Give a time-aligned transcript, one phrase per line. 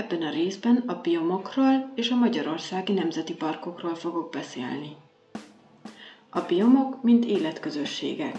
[0.00, 4.96] Ebben a részben a biomokról és a magyarországi nemzeti parkokról fogok beszélni.
[6.30, 8.36] A biomok, mint életközösségek.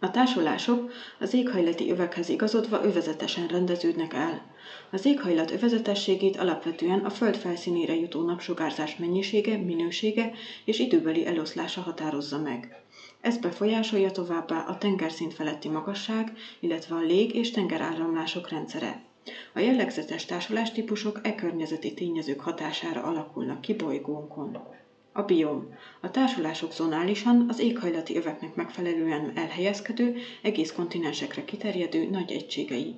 [0.00, 4.54] A társulások az éghajlati övekhez igazodva övezetesen rendeződnek el.
[4.90, 10.32] Az éghajlat övezetességét alapvetően a föld felszínére jutó napsugárzás mennyisége, minősége
[10.64, 12.84] és időbeli eloszlása határozza meg.
[13.20, 19.05] Ez befolyásolja továbbá a tengerszint feletti magasság, illetve a lég- és tengeráramlások rendszere.
[19.52, 24.58] A jellegzetes társulástípusok e környezeti tényezők hatására alakulnak ki bolygónkon.
[25.12, 25.74] A biom.
[26.00, 32.94] A társulások zonálisan az éghajlati öveknek megfelelően elhelyezkedő, egész kontinensekre kiterjedő nagy egységei.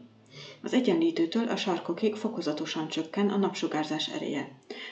[0.63, 4.49] Az egyenlítőtől a sarkokig fokozatosan csökken a napsugárzás ereje.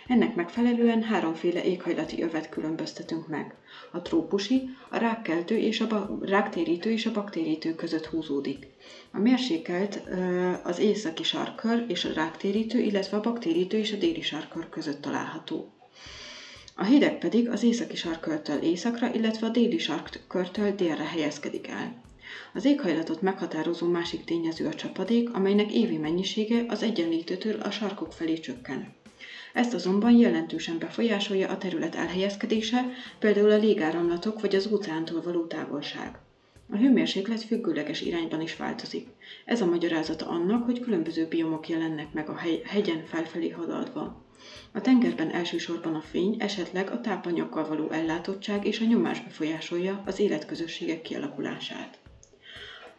[0.07, 3.55] Ennek megfelelően háromféle éghajlati övet különböztetünk meg.
[3.93, 8.67] A trópusi, a rákkeltő és a ráktérítő és a baktérítő között húzódik.
[9.13, 10.01] A mérsékelt
[10.63, 15.73] az északi sarkkör és a ráktérítő, illetve a baktérítő és a déli sarkkör között található.
[16.75, 22.03] A hideg pedig az északi sarkkörtől északra, illetve a déli sarkkörtől délre helyezkedik el.
[22.55, 28.39] Az éghajlatot meghatározó másik tényező a csapadék, amelynek évi mennyisége az egyenlítőtől a sarkok felé
[28.39, 28.95] csökken.
[29.53, 32.87] Ezt azonban jelentősen befolyásolja a terület elhelyezkedése,
[33.19, 36.19] például a légáramlatok vagy az óceántól való távolság.
[36.71, 39.09] A hőmérséklet függőleges irányban is változik.
[39.45, 44.25] Ez a magyarázata annak, hogy különböző biomok jelennek meg a hegyen felfelé haladva.
[44.73, 50.19] A tengerben elsősorban a fény, esetleg a tápanyaggal való ellátottság és a nyomás befolyásolja az
[50.19, 51.99] életközösségek kialakulását.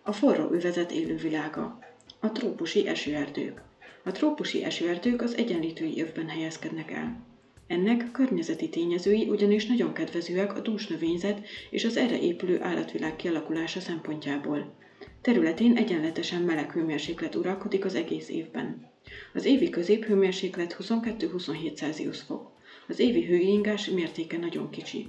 [0.01, 1.79] A forró övezet élővilága.
[2.19, 3.61] A trópusi esőerdők.
[4.03, 7.25] A trópusi esőerdők az egyenlítői övben helyezkednek el.
[7.67, 13.79] Ennek környezeti tényezői ugyanis nagyon kedvezőek a dús növényzet és az erre épülő állatvilág kialakulása
[13.79, 14.73] szempontjából.
[15.21, 18.91] Területén egyenletesen meleg hőmérséklet uralkodik az egész évben.
[19.33, 22.51] Az évi középhőmérséklet 22-27 Celsius fok.
[22.87, 25.07] Az évi hőingás mértéke nagyon kicsi.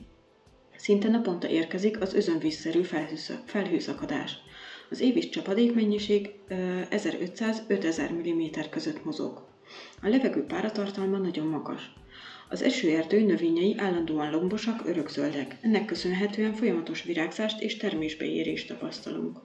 [0.77, 2.81] Szinte naponta érkezik az özönvízszerű
[3.45, 4.37] felhőszakadás.
[4.91, 9.47] Az évi csapadékmennyiség 1500-5000 mm között mozog.
[10.03, 11.93] A levegő páratartalma nagyon magas.
[12.51, 15.57] Az esőerdő növényei állandóan lombosak, örökzöldek.
[15.61, 19.39] Ennek köszönhetően folyamatos virágzást és termésbeérést tapasztalunk.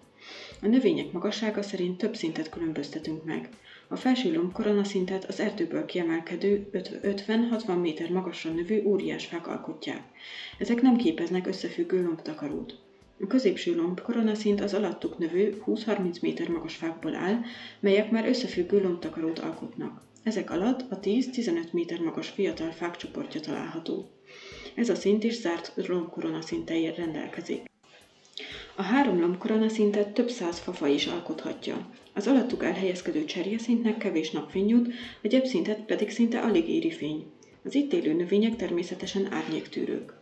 [0.62, 3.50] A növények magassága szerint több szintet különböztetünk meg.
[3.88, 10.02] A felső lombkoronaszintet az erdőből kiemelkedő 50-60 méter magasra növő óriásfák alkotják.
[10.58, 12.78] Ezek nem képeznek összefüggő lombtakarót.
[13.19, 17.40] A középső lomb koronaszint az alattuk növő 20-30 méter magas fákból áll,
[17.80, 20.02] melyek már összefüggő lombtakarót alkotnak.
[20.24, 24.10] Ezek alatt a 10-15 méter magas fiatal fák csoportja található.
[24.76, 27.72] Ez a szint is zárt lombkoronaszinttel rendelkezik.
[28.76, 31.90] A három lombkorona szintet több száz fafa is alkothatja.
[32.14, 37.26] Az alattuk elhelyezkedő cserjeszintnek kevés napfény jut, a gyepszintet pedig szinte alig éri fény.
[37.64, 40.14] Az itt élő növények természetesen árnyéktűrők.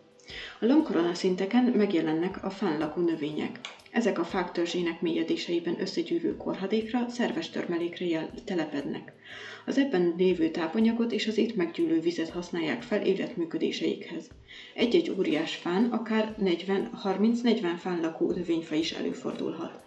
[0.59, 3.59] A lombkorona szinteken megjelennek a fán lakó növények.
[3.91, 9.13] Ezek a fák törzsének mélyedéseiben összegyűrő korhadékra, szerves törmelékre telepednek.
[9.65, 14.29] Az ebben lévő tápanyagot és az itt meggyűlő vizet használják fel életműködéseikhez.
[14.75, 19.83] Egy-egy óriás fán akár 30-40 fán lakó növényfa is előfordulhat.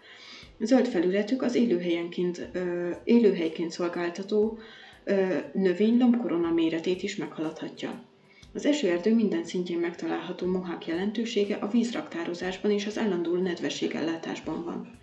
[0.58, 4.58] Zöld felületük az élőhelyenként, ö, élőhelyként szolgáltató
[5.04, 8.04] ö, növény lombkorona méretét is meghaladhatja.
[8.54, 14.98] Az esőerdő minden szintjén megtalálható mohák jelentősége a vízraktározásban és az állandó nedvességellátásban van.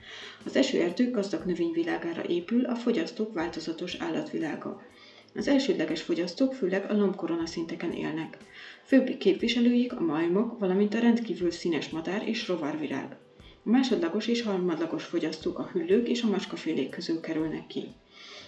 [0.45, 4.81] Az esőerdő gazdag növényvilágára épül a fogyasztók változatos állatvilága.
[5.35, 8.38] Az elsődleges fogyasztók főleg a lombkorona szinteken élnek.
[8.84, 13.18] Főbb képviselőik a majmok, valamint a rendkívül színes madár és rovarvirág.
[13.63, 17.83] A másodlagos és harmadlagos fogyasztók a hüllők és a macskafélék közül kerülnek ki.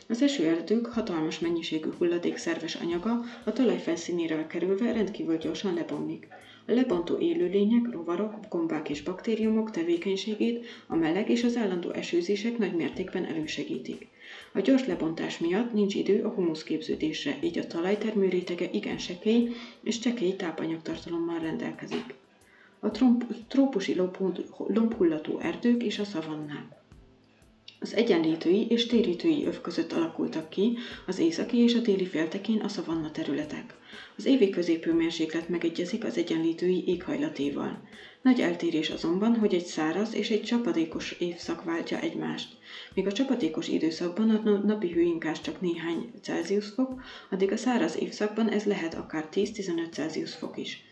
[0.07, 6.27] Az esőerdők hatalmas mennyiségű hulladék szerves anyaga a talaj felszínére kerülve rendkívül gyorsan lebomlik.
[6.67, 12.75] A lebontó élőlények, rovarok, gombák és baktériumok tevékenységét a meleg és az állandó esőzések nagy
[12.75, 14.07] mértékben elősegítik.
[14.53, 19.49] A gyors lebontás miatt nincs idő a humuszképződésre, így a talajtermő rétege igen sekély
[19.83, 22.13] és csekély tápanyagtartalommal rendelkezik.
[22.79, 22.91] A
[23.47, 23.95] trópusi
[24.67, 26.82] lombhullató erdők és a szavannák.
[27.83, 30.77] Az egyenlítői és térítői öv között alakultak ki
[31.07, 33.75] az északi és a déli féltekén a szavanna területek.
[34.17, 37.81] Az évi középhőmérséklet megegyezik az egyenlítői éghajlatéval.
[38.21, 42.57] Nagy eltérés azonban, hogy egy száraz és egy csapadékos évszak váltja egymást.
[42.93, 48.49] Míg a csapadékos időszakban a napi hőinkás csak néhány Celsius fok, addig a száraz évszakban
[48.49, 50.85] ez lehet akár 10-15 Celsius fok is.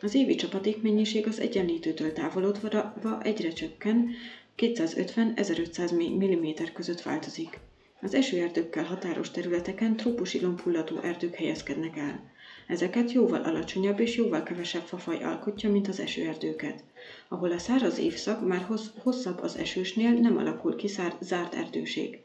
[0.00, 4.10] Az évi csapadékmennyiség az egyenlítőtől távolodva egyre csökken,
[4.58, 7.58] 250-1500 mm között változik.
[8.00, 12.30] Az esőerdőkkel határos területeken trópusi lombhullató erdők helyezkednek el.
[12.66, 16.84] Ezeket jóval alacsonyabb és jóval kevesebb fafaj alkotja, mint az esőerdőket.
[17.28, 18.66] Ahol a száraz évszak már
[18.98, 22.18] hosszabb az esősnél, nem alakul ki szár, zárt erdőség.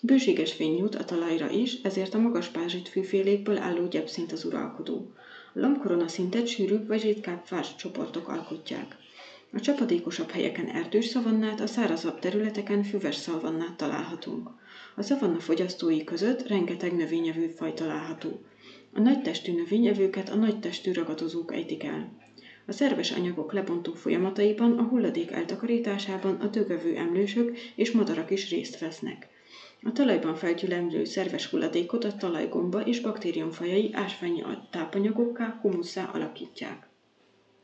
[0.00, 5.12] Bőséges fény jut a talajra is, ezért a magas pázsit fűfélékből álló gyepszint az uralkodó.
[5.54, 8.96] A lombkorona szintet sűrűbb vagy ritkább fás csoportok alkotják.
[9.52, 14.50] A csapadékosabb helyeken erdős szavannát, a szárazabb területeken füves szavannát találhatunk.
[14.96, 18.40] A szavanna fogyasztói között rengeteg növényevő faj található.
[18.92, 22.12] A nagy testű növényevőket a nagy testű ragadozók ejtik el.
[22.66, 28.78] A szerves anyagok lebontó folyamataiban, a hulladék eltakarításában a dögövő emlősök és madarak is részt
[28.78, 29.28] vesznek.
[29.82, 36.88] A talajban felgyülemlő szerves hulladékot a talajgomba és baktériumfajai ásványi tápanyagokká, humusszá alakítják.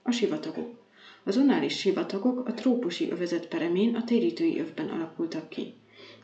[0.02, 0.85] A sivatagok.
[1.28, 5.74] A zonális sivatagok a trópusi övezet peremén a térítői övben alakultak ki.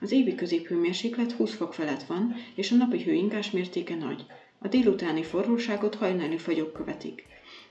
[0.00, 4.26] Az évi középhőmérséklet 20 fok felett van, és a napi hőingás mértéke nagy.
[4.58, 7.24] A délutáni forróságot hajnali fagyok követik.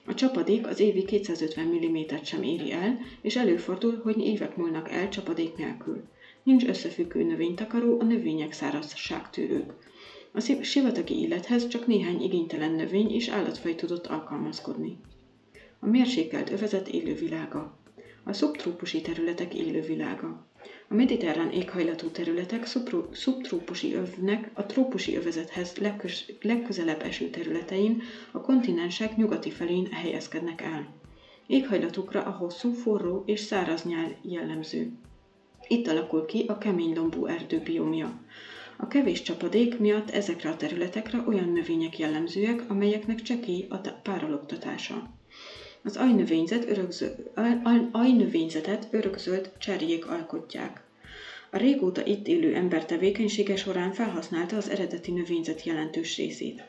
[0.06, 5.10] A csapadék az évi 250 mm-et sem éri el, és előfordul, hogy évek múlnak el
[5.10, 6.04] csapadék nélkül.
[6.44, 9.74] Nincs összefüggő növénytakaró, a növények szárazságtűrők.
[10.34, 14.98] A sivatagi élethez csak néhány igénytelen növény és állatfaj tudott alkalmazkodni.
[15.83, 17.78] A mérsékelt övezet élővilága.
[18.24, 20.45] A szubtrópusi területek élővilága.
[20.88, 22.66] A mediterrán éghajlatú területek
[23.12, 28.01] szubtrópusi övnek a trópusi övezethez legköz, legközelebb eső területein,
[28.31, 30.88] a kontinensek nyugati felén helyezkednek el.
[31.48, 34.92] Éghajlatukra a hosszú, forró és száraz nyár jellemző.
[35.68, 38.22] Itt alakul ki a kemény lombú erdőbiomja.
[38.77, 45.19] A kevés csapadék miatt ezekre a területekre olyan növények jellemzőek, amelyeknek csekély a párologtatása.
[45.83, 47.31] Az ajnövényzet örökző,
[47.92, 50.81] ajnövényzetet örökzöld cserjék alkotják.
[51.51, 56.63] A régóta itt élő ember tevékenysége során felhasználta az eredeti növényzet jelentős részét.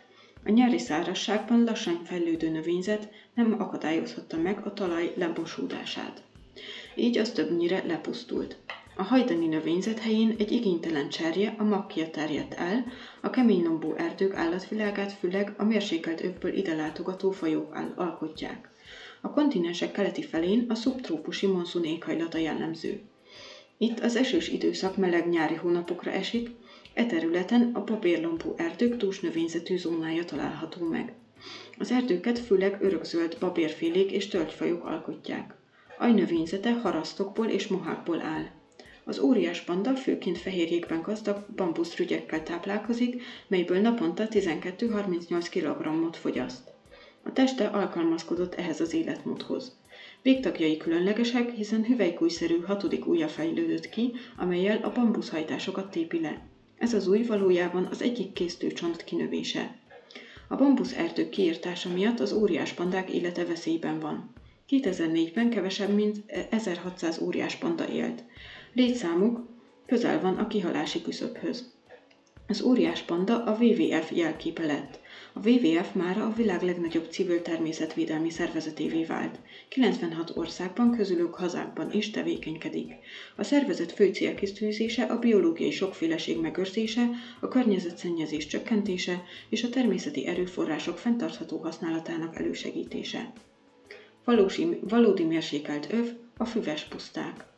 [0.45, 6.23] A nyári szárazságban lassan fejlődő növényzet nem akadályozhatta meg a talaj lebosódását.
[6.95, 8.57] Így az többnyire lepusztult.
[8.97, 12.85] A hajdani növényzet helyén egy igénytelen cserje, a makkia terjedt el,
[13.21, 18.72] a kemény lombó erdők állatvilágát főleg a mérsékelt övből ide látogató fajok alkotják.
[19.25, 23.01] A kontinensek keleti felén a szubtrópusi monszun éghajlata jellemző.
[23.79, 26.51] Itt az esős időszak meleg nyári hónapokra esik,
[26.95, 31.13] e területen a papírlombú erdők dúsnövényzetű zónája található meg.
[31.79, 35.55] Az erdőket főleg örökzöld babérfélék és tölgyfajok alkotják.
[35.99, 38.45] Ajnövényzete harasztokból és mohákból áll.
[39.05, 46.72] Az óriás panda főként fehérjékben gazdag bambuszrügyekkel táplálkozik, melyből naponta 12-38 kg-ot fogyaszt.
[47.25, 49.81] A teste alkalmazkodott ehhez az életmódhoz.
[50.23, 56.47] Végtagjai különlegesek, hiszen hüvelykújszerű hatodik ujja fejlődött ki, amelyel a bambuszhajtásokat tépi le.
[56.79, 59.77] Ez az új valójában az egyik késztőcsont kinövése.
[60.49, 64.33] A bambusz erdők kiirtása miatt az óriás pandák élete veszélyben van.
[64.69, 66.17] 2004-ben kevesebb, mint
[66.51, 68.25] 1600 óriás panda élt.
[68.73, 69.41] Létszámuk
[69.87, 71.73] közel van a kihalási küszöbhöz.
[72.49, 75.01] Az óriás panda a WWF jelképe lett.
[75.35, 79.39] A WWF már a világ legnagyobb civil természetvédelmi szervezetévé vált.
[79.69, 82.93] 96 országban, közülük hazákban is tevékenykedik.
[83.37, 87.09] A szervezet fő célkisztűzése a biológiai sokféleség megőrzése,
[87.41, 93.33] a környezetszennyezés csökkentése és a természeti erőforrások fenntartható használatának elősegítése.
[94.25, 97.52] Valósi, valódi mérsékelt öv a füves puszták.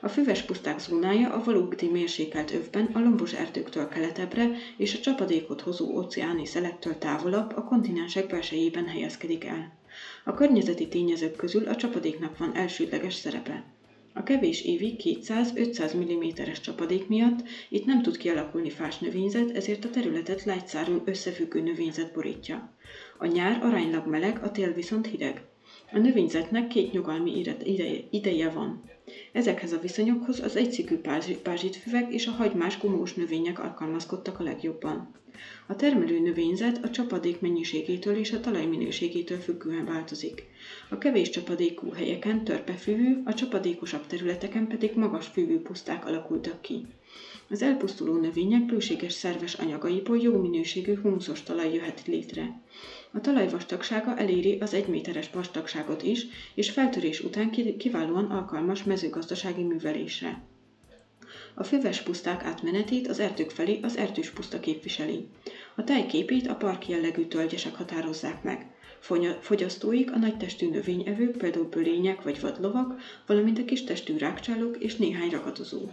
[0.00, 5.60] A füves puszták zónája a valódi mérsékelt övben a lombos erdőktől keletebbre és a csapadékot
[5.60, 9.78] hozó óceáni szelektől távolabb a kontinensek belsejében helyezkedik el.
[10.24, 13.64] A környezeti tényezők közül a csapadéknak van elsődleges szerepe.
[14.14, 19.90] A kevés évi 200-500 mm-es csapadék miatt itt nem tud kialakulni fás növényzet, ezért a
[19.90, 22.74] területet lágyszárú összefüggő növényzet borítja.
[23.18, 25.49] A nyár aránylag meleg, a tél viszont hideg.
[25.92, 28.82] A növényzetnek két nyugalmi ideje, ideje van.
[29.32, 30.96] Ezekhez a viszonyokhoz az egyszikű
[31.42, 35.14] pázsitfüvek és a hagymás gumós növények alkalmazkodtak a legjobban.
[35.66, 40.44] A termelő növényzet a csapadék mennyiségétől és a talaj minőségétől függően változik.
[40.88, 46.86] A kevés csapadékú helyeken törpefűvű, a csapadékosabb területeken pedig magas fűvű puszták alakultak ki.
[47.48, 52.60] Az elpusztuló növények bőséges szerves anyagaiból jó minőségű humuszos talaj jöhet létre.
[53.12, 59.62] A talaj vastagsága eléri az egy méteres vastagságot is, és feltörés után kiválóan alkalmas mezőgazdasági
[59.62, 60.42] művelésre.
[61.54, 65.26] A füves puszták átmenetét az erdők felé az erdős puszta képviseli.
[65.76, 68.66] A tájképét a park jellegű tölgyesek határozzák meg.
[69.40, 74.96] Fogyasztóik a nagy testű növényevők, például bölények vagy vadlovak, valamint a kis testű rákcsálók és
[74.96, 75.88] néhány ragadozó.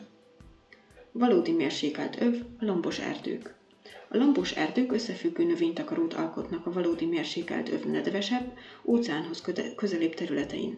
[1.12, 3.56] Valódi mérsékelt öv, a lombos erdők.
[4.10, 9.44] A lombos erdők összefüggő növénytakarót alkotnak a valódi mérsékelt öv nedvesebb, óceánhoz
[9.76, 10.78] közelebb területein.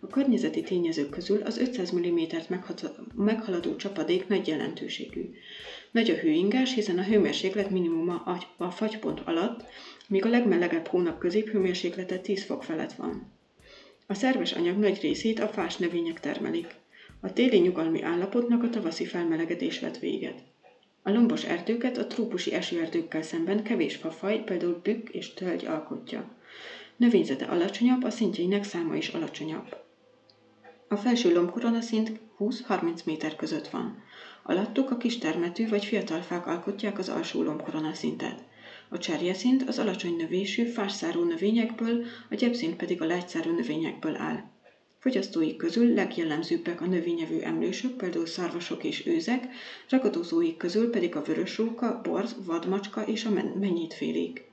[0.00, 2.48] A környezeti tényezők közül az 500 mm-t
[3.14, 5.30] meghaladó csapadék nagy jelentőségű.
[5.90, 9.64] Nagy a hőingás, hiszen a hőmérséklet minimuma a fagypont alatt,
[10.08, 13.32] míg a legmelegebb hónap középhőmérséklete 10 fok felett van.
[14.06, 16.74] A szerves anyag nagy részét a fás növények termelik.
[17.20, 20.42] A téli nyugalmi állapotnak a tavaszi felmelegedés vett véget.
[21.02, 26.34] A lombos erdőket a trópusi esőerdőkkel szemben kevés fafaj, például bükk és tölgy alkotja.
[26.96, 29.84] Növényzete alacsonyabb, a szintjeinek száma is alacsonyabb.
[30.88, 34.02] A felső lombkorona szint 20-30 méter között van.
[34.42, 38.44] Alattuk a kis termetű vagy fiatal fák alkotják az alsó lombkorona szintet.
[38.88, 44.42] A cserjeszint az alacsony növésű, fásszáró növényekből, a gyepszint pedig a lágyszárú növényekből áll.
[44.98, 49.48] Fogyasztóik közül legjellemzőbbek a növényevő emlősök, például szarvasok és őzek,
[49.88, 54.44] ragadozóik közül pedig a vörösróka, borz, vadmacska és a mennyítfélék.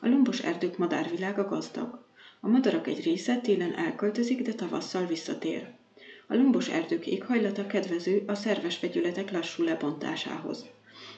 [0.00, 2.05] A lombos erdők madárvilága gazdag.
[2.46, 5.68] A madarak egy része télen elköltözik, de tavasszal visszatér.
[6.26, 10.66] A lombos erdők éghajlata kedvező a szerves vegyületek lassú lebontásához.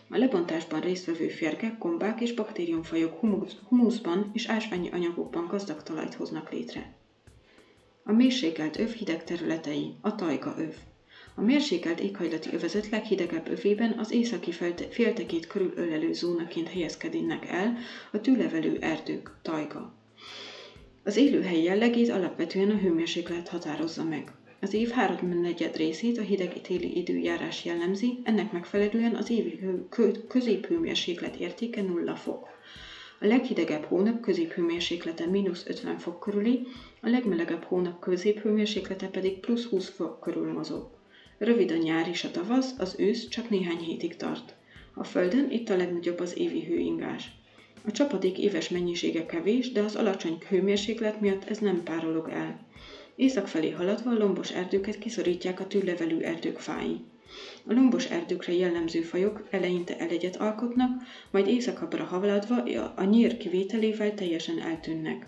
[0.09, 3.19] A lebontásban résztvevő férgek, gombák és baktériumfajok
[3.69, 6.95] humuszban és ásványi anyagokban gazdag talajt hoznak létre.
[8.05, 10.75] A mérsékelt öv hideg területei, a tajga öv.
[11.35, 14.53] A mérsékelt éghajlati övezet leghidegebb övében az északi
[14.91, 17.77] féltekét körülölelő zónaként helyezkednek el
[18.13, 19.98] a tűlevelő erdők, tajga.
[21.09, 24.33] Az élőhely jellegét alapvetően a hőmérséklet határozza meg.
[24.61, 29.61] Az év háromnegyed részét a hideg téli időjárás jellemzi, ennek megfelelően az évi
[30.29, 32.49] középhőmérséklet értéke nulla fok.
[33.21, 36.67] A leghidegebb hónap középhőmérséklete mínusz 50 fok körüli,
[37.01, 40.91] a legmelegebb hónap középhőmérséklete pedig plusz 20 fok körül mozog.
[41.39, 44.55] Rövid a nyár és a tavasz, az ősz csak néhány hétig tart.
[44.95, 47.31] A Földön itt a legnagyobb az évi hőingás.
[47.85, 52.67] A csapadék éves mennyisége kevés, de az alacsony hőmérséklet miatt ez nem párolog el.
[53.17, 57.01] Észak felé haladva lombos erdőket kiszorítják a tűlevelű erdők fái.
[57.67, 62.63] A lombos erdőkre jellemző fajok eleinte elegyet alkotnak, majd északabbra haladva
[62.97, 65.27] a nyír kivételével teljesen eltűnnek.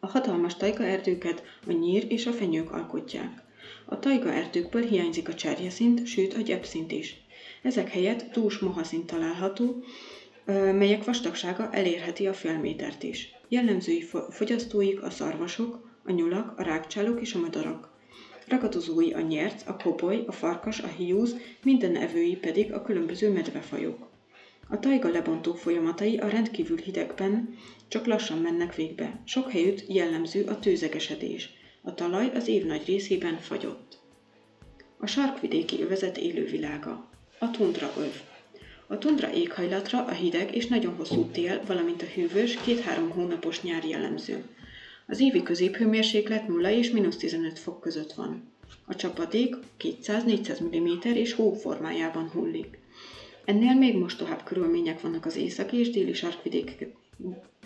[0.00, 3.42] A hatalmas erdőket a nyír és a fenyők alkotják.
[3.86, 7.16] A erdőkből hiányzik a cserjeszint, sőt a gyepszint is.
[7.62, 9.84] Ezek helyett dús mohaszint található,
[10.52, 13.34] melyek vastagsága elérheti a fél métert is.
[13.48, 17.92] Jellemzői fogyasztóik a szarvasok, a nyulak, a rákcsálók és a madarak.
[18.48, 24.10] Ragadozói a nyerc, a koboly, a farkas, a hiúz, minden evői pedig a különböző medvefajok.
[24.68, 27.54] A tajga lebontó folyamatai a rendkívül hidegben
[27.88, 29.20] csak lassan mennek végbe.
[29.24, 31.50] Sok helyütt jellemző a tőzegesedés.
[31.82, 33.98] A talaj az év nagy részében fagyott.
[34.98, 37.08] A sarkvidéki övezet élővilága.
[37.38, 38.33] A tundra öv.
[38.86, 43.84] A tundra éghajlatra a hideg és nagyon hosszú tél, valamint a hűvös, két-három hónapos nyár
[43.84, 44.44] jellemző.
[45.06, 48.52] Az évi középhőmérséklet 0 és mínusz 15 fok között van.
[48.86, 52.78] A csapadék 200-400 mm és hó formájában hullik.
[53.44, 56.86] Ennél még mostohább körülmények vannak az északi és déli sarkvidék,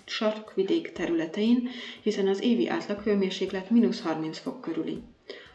[0.04, 1.68] sarkvidék területein,
[2.02, 5.02] hiszen az évi átlag hőmérséklet mínusz 30 fok körüli.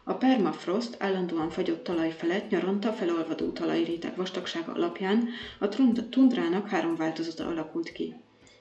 [0.05, 5.29] A permafrost állandóan fagyott talaj felett nyaranta felolvadó talajréteg vastagsága alapján
[5.59, 5.67] a
[6.09, 8.15] tundrának három változata alakult ki.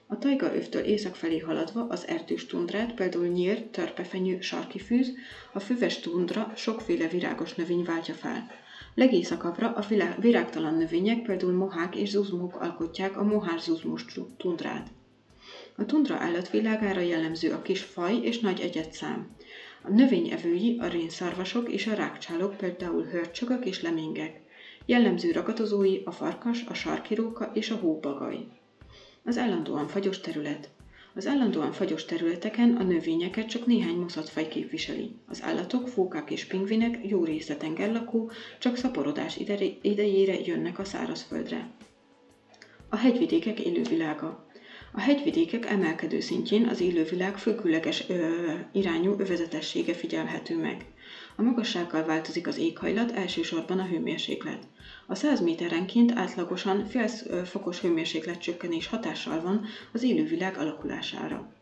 [0.06, 5.12] A tajga övtől észak felé haladva az erdős tundrát, például nyír, törpefenyő, sarki fűz,
[5.52, 8.50] a füves tundra sokféle virágos növény váltja fel.
[8.94, 9.84] Legészakabbra a
[10.20, 14.04] virágtalan növények, például mohák és zuzmók alkotják a mohár-zuzmós
[14.36, 14.88] tundrát.
[15.76, 19.36] A tundra állatvilágára jellemző a kis faj és nagy egyetszám.
[19.84, 24.40] A növényevői a rénszarvasok és a rákcsálók, például hörcsögök és lemingek.
[24.86, 28.46] Jellemző ragadozói a farkas, a sarkiróka és a hóbagaj.
[29.24, 30.70] Az állandóan fagyos terület.
[31.14, 35.16] Az állandóan fagyos területeken a növényeket csak néhány moszatfaj képviseli.
[35.26, 39.36] Az állatok, fókák és pingvinek jó része tengerlakó, csak szaporodás
[39.82, 41.70] idejére jönnek a szárazföldre.
[42.88, 44.46] A hegyvidékek élővilága.
[44.94, 50.86] A hegyvidékek emelkedő szintjén az élővilág függőleges ö, irányú övezetessége figyelhető meg.
[51.36, 54.66] A magassággal változik az éghajlat, elsősorban a hőmérséklet.
[55.06, 57.08] A 100 méterenként átlagosan fél
[57.44, 61.52] fokos hőmérséklet csökkenés hatással van az élővilág alakulására.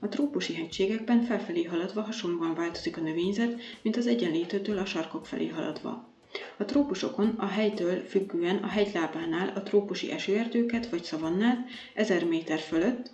[0.00, 5.48] A trópusi hegységekben felfelé haladva hasonlóan változik a növényzet, mint az egyenlítőtől a sarkok felé
[5.48, 6.13] haladva.
[6.56, 13.10] A trópusokon a helytől függően a hegylábánál a trópusi esőerdőket vagy szavannát 1000 méter fölött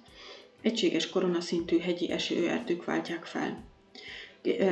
[0.63, 3.65] egységes koronaszintű hegyi esőerdők váltják fel.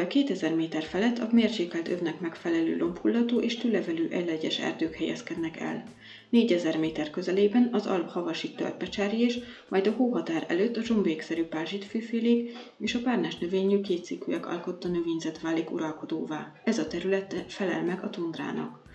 [0.09, 5.85] 2000 méter felett a mérsékelt övnek megfelelő lombhullató és tűlevelű elegyes erdők helyezkednek el.
[6.31, 13.01] 4000 méter közelében az alhavasi törpecserjés, majd a hóhatár előtt a zsombékszerű pázsitfűfélék és a
[13.01, 16.53] párnás növényű kétszikűek alkotta növényzet válik uralkodóvá.
[16.65, 18.87] Ez a terület felel meg a tundrának.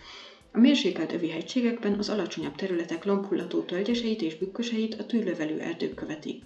[0.51, 6.43] A mérsékelt övi hegységekben az alacsonyabb területek lombhullató tölgyeseit és bükköseit a tűlövelő erdők követik.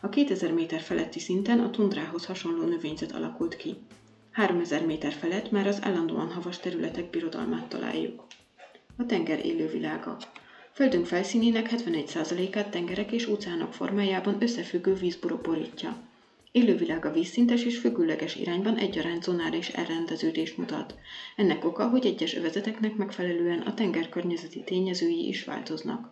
[0.00, 3.74] A 2000 méter feletti szinten a tundrához hasonló növényzet alakult ki.
[4.30, 8.26] 3000 méter felett már az állandóan havas területek birodalmát találjuk.
[8.96, 10.16] A tenger élővilága.
[10.72, 15.96] Földünk felszínének 71%-át tengerek és óceánok formájában összefüggő vízburok borítja.
[16.52, 20.94] Élővilága vízszintes és függőleges irányban egyaránt zonális elrendeződést mutat.
[21.36, 26.10] Ennek oka, hogy egyes övezeteknek megfelelően a tenger környezeti tényezői is változnak.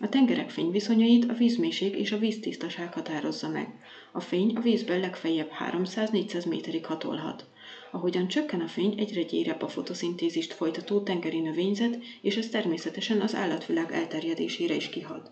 [0.00, 3.68] A tengerek fényviszonyait a vízmélység és a víztisztaság határozza meg.
[4.12, 7.46] A fény a vízben legfeljebb 300-400 méterig hatolhat.
[7.94, 13.34] Ahogyan csökken a fény, egyre gyérebb a fotoszintézist folytató tengeri növényzet, és ez természetesen az
[13.34, 15.30] állatvilág elterjedésére is kihat.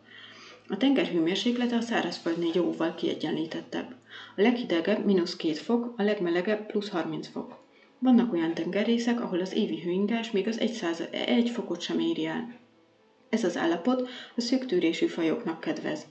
[0.68, 3.94] A tenger hőmérséklete a szárazföldnél jóval kiegyenlítettebb.
[4.36, 7.64] A leghidegebb mínusz 2 fok, a legmelegebb plusz 30 fok.
[7.98, 12.58] Vannak olyan tengerrészek, ahol az évi hőingás még az 1, egy fokot sem éri el.
[13.28, 16.06] Ez az állapot a szűktűrésű fajoknak kedvez.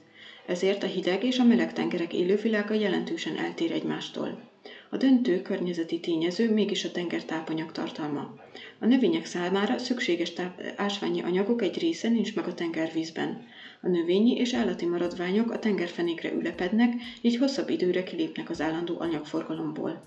[0.46, 4.51] Ezért a hideg és a meleg tengerek élővilága jelentősen eltér egymástól.
[4.94, 8.34] A döntő környezeti tényező mégis a tenger tápanyag tartalma.
[8.80, 13.44] A növények számára szükséges táp- ásványi anyagok egy része nincs meg a tengervízben.
[13.82, 20.02] A növényi és állati maradványok a tengerfenékre ülepednek, így hosszabb időre kilépnek az állandó anyagforgalomból.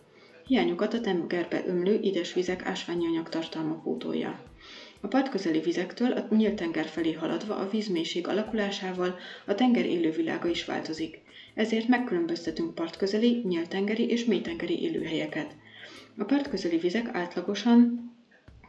[0.47, 4.43] Hiányokat a tengerbe ömlő édesvizek ásványi anyagtartalma pótolja.
[5.05, 10.65] A partközeli vizektől a nyílt tenger felé haladva a vízmélység alakulásával a tenger élővilága is
[10.65, 11.21] változik.
[11.55, 15.57] Ezért megkülönböztetünk partközeli, nyíltengeri és mélytengeri élőhelyeket.
[16.19, 18.11] A partközeli vizek átlagosan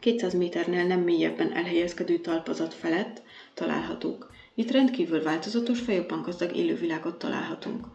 [0.00, 3.22] 200 méternél nem mélyebben elhelyezkedő talpazat felett
[3.54, 4.30] találhatók.
[4.54, 7.86] Itt rendkívül változatos, fajokban gazdag élővilágot találhatunk.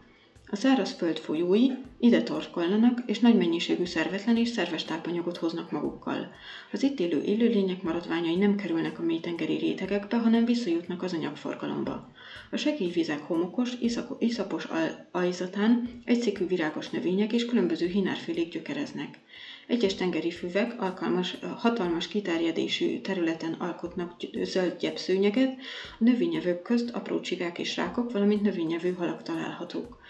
[0.52, 1.68] A szárazföld folyói
[1.98, 6.32] ide torkolnanak, és nagy mennyiségű szervetlen és szerves tápanyagot hoznak magukkal.
[6.72, 12.10] Az itt élő élőlények maradványai nem kerülnek a mélytengeri rétegekbe, hanem visszajutnak az anyagforgalomba.
[12.50, 13.72] A segélyvizek homokos,
[14.18, 14.68] iszapos
[15.10, 19.18] ajzatán egyszikű virágos növények és különböző hinárfélék gyökereznek.
[19.66, 24.12] Egyes tengeri füvek alkalmas, hatalmas kiterjedésű területen alkotnak
[24.42, 25.58] zöld gyepszőnyeget,
[25.98, 30.00] a növényevők közt apró csigák és rákok, valamint növényevő halak találhatók.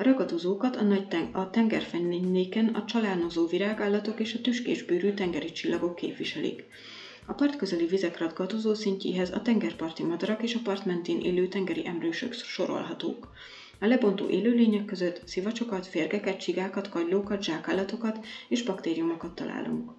[0.00, 5.94] A ragadozókat a, nagy ten- a tengerfenéken a csalánozó virágállatok és a tüskésbőrű tengeri csillagok
[5.96, 6.64] képviselik.
[7.26, 12.32] A partközeli vizek ragadozó szintjéhez a tengerparti madarak és a part mentén élő tengeri emlősök
[12.32, 13.28] sorolhatók.
[13.80, 19.92] A lebontó élőlények között szivacsokat, férgeket, csigákat, kagylókat, zsákállatokat és baktériumokat találunk.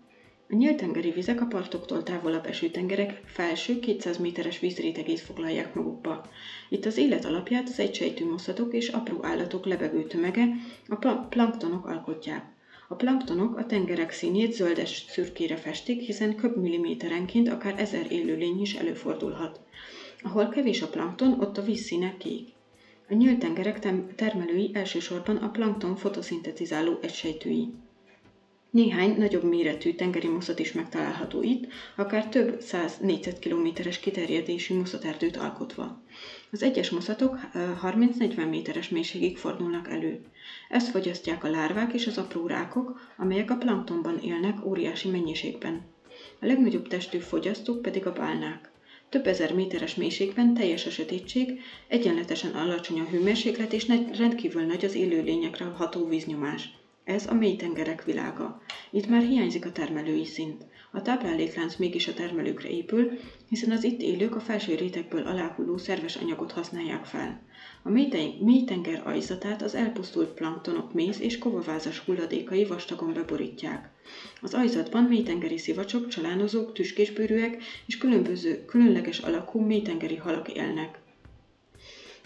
[0.51, 6.25] A nyílt-tengeri vizek a partoktól távolabb eső tengerek felső 200 méteres vízrétegét foglalják magukba.
[6.69, 10.47] Itt az élet alapját az egysejtű moszatok és apró állatok lebegő tömege,
[10.87, 12.45] a planktonok alkotják.
[12.87, 19.59] A planktonok a tengerek színét zöldes szürkére festik, hiszen köbmilliméterenként akár ezer élőlény is előfordulhat.
[20.21, 22.47] Ahol kevés a plankton, ott a vízszíne kék.
[23.09, 23.79] A nyílt tengerek
[24.15, 27.73] termelői elsősorban a plankton fotoszintetizáló egysejtői.
[28.71, 36.01] Néhány nagyobb méretű tengeri moszat is megtalálható itt, akár több száz négyzetkilométeres kiterjedésű moszaterdőt alkotva.
[36.51, 40.19] Az egyes moszatok 30-40 méteres mélységig fordulnak elő.
[40.69, 45.81] Ezt fogyasztják a lárvák és az apró rákok, amelyek a planktonban élnek óriási mennyiségben.
[46.41, 48.71] A legnagyobb testű fogyasztók pedig a bálnák.
[49.09, 54.95] Több ezer méteres mélységben teljes a sötétség, egyenletesen alacsony a hőmérséklet és rendkívül nagy az
[54.95, 56.79] élőlényekre ható víznyomás.
[57.11, 58.61] Ez a mély tengerek világa.
[58.89, 60.65] Itt már hiányzik a termelői szint.
[60.91, 63.11] A tápláléklánc mégis a termelőkre épül,
[63.49, 67.41] hiszen az itt élők a felső rétegből aláhulló szerves anyagot használják fel.
[67.83, 67.89] A
[68.39, 73.89] mély tenger ajzatát az elpusztult planktonok méz és kovavázas hulladékai vastagon beborítják.
[74.41, 80.99] Az ajzatban mélytengeri szivacsok, csalánozók, tüskésbőrűek és különböző, különleges alakú mélytengeri halak élnek.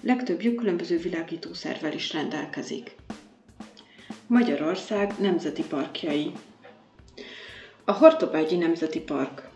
[0.02, 2.96] Legtöbbjük különböző világítószervel is rendelkezik.
[4.28, 6.32] Magyarország nemzeti parkjai
[7.86, 9.50] A Hortobágyi Nemzeti Park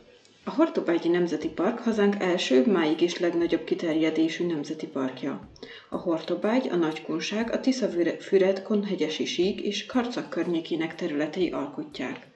[0.43, 5.49] A Hortobágyi Nemzeti Park hazánk első, máig is legnagyobb kiterjedésű nemzeti parkja.
[5.89, 12.27] A Hortobágy, a Nagykunság, a Tisza-Füred, Konhegyesi sík és Karcak környékének területei alkotják.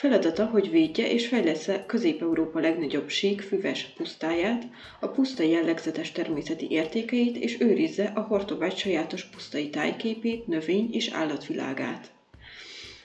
[0.00, 4.66] Feladata, hogy védje és fejlesz Közép-Európa legnagyobb sík füves pusztáját,
[5.00, 12.10] a puszta jellegzetes természeti értékeit és őrizze a Hortobágy sajátos pusztai tájképét, növény és állatvilágát.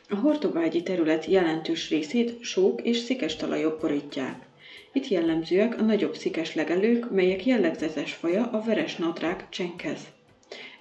[0.09, 4.47] A hortobágyi terület jelentős részét sók és szikes talajok borítják.
[4.93, 10.14] Itt jellemzőek a nagyobb szikes legelők, melyek jellegzetes faja a veres nadrág csenkez.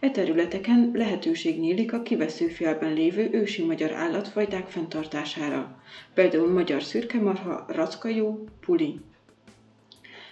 [0.04, 5.82] E területeken lehetőség nyílik a kiveszőfélben lévő ősi magyar állatfajták fenntartására,
[6.14, 9.00] például magyar szürkemarha, rackajó, puli.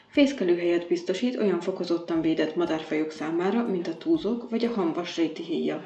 [0.07, 5.85] Fészkelőhelyet biztosít olyan fokozottan védett madárfajok számára, mint a túzok vagy a hamvas réti héja.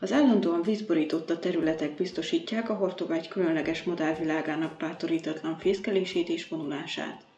[0.00, 7.29] Az állandóan vízborította területek biztosítják a hortobágy különleges madárvilágának bátorítatlan fészkelését és vonulását.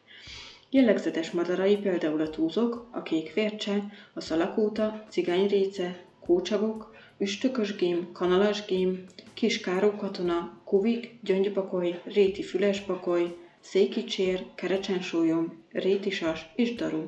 [0.73, 3.83] Jellegzetes madarai például a túzok, a kék vércse,
[4.13, 16.45] a szalakóta, cigányréce, kócsagok, üstökösgém, kanalasgém, kis kárókatona, kuvik, gyöngybakoly, réti fülesbakoly, székicsér, kerecsensólyom, rétisas
[16.55, 17.03] és daru.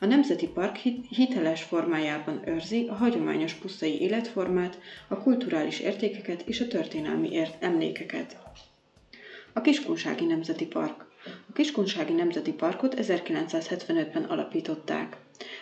[0.00, 0.76] A Nemzeti Park
[1.08, 4.78] hiteles formájában őrzi a hagyományos pusztai életformát,
[5.08, 8.38] a kulturális értékeket és a történelmi emlékeket.
[9.52, 15.16] A Kiskunsági Nemzeti Park A Kiskunsági Nemzeti Parkot 1975-ben alapították.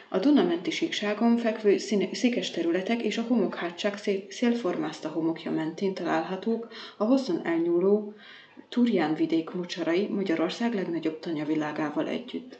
[0.08, 1.78] A Dunamenti síkságon fekvő
[2.12, 3.98] székes területek és a homokhátság
[4.28, 8.14] szélformázta homokja mentén találhatók a hosszan elnyúló
[8.68, 12.58] Turján vidék mocsarai Magyarország legnagyobb tanyavilágával együtt.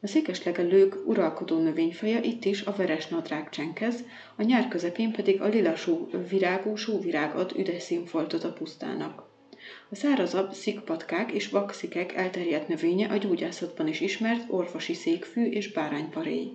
[0.00, 4.04] A székeslegelők uralkodó növényfaja itt is a veres nadrág csenkez,
[4.36, 9.31] a nyár közepén pedig a lila só, virágú sóvirág ad üdes színfoltot a pusztának.
[9.90, 16.52] A szárazabb szikpatkák és vakszikek elterjedt növénye a gyógyászatban is ismert orvosi székfű és bárányparéj.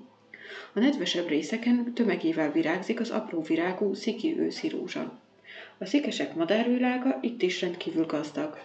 [0.74, 5.20] A nedvesebb részeken tömegével virágzik az apró virágú sziki őszi rózsa.
[5.78, 8.58] A szikesek madárvilága itt is rendkívül gazdag.